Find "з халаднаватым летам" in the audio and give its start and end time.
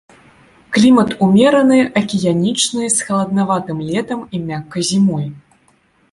2.95-4.19